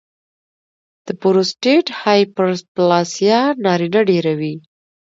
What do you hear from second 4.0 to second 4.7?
ډېروي.